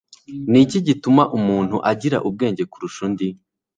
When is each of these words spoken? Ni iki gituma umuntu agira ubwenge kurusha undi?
Ni 0.49 0.59
iki 0.65 0.79
gituma 0.87 1.23
umuntu 1.37 1.77
agira 1.91 2.17
ubwenge 2.27 2.63
kurusha 2.71 2.99
undi? 3.07 3.27